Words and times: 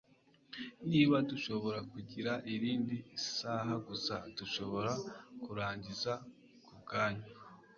Niba 0.91 1.15
dushobora 1.29 1.79
kugira 1.91 2.33
irindi 2.53 2.97
saha 3.35 3.73
gusa, 3.87 4.15
dushobora 4.37 4.91
kurangiza 5.43 6.11
kubwanyu. 6.65 7.27